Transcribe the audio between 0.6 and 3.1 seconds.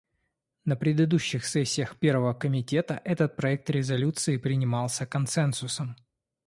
На предыдущих сессиях Первого комитета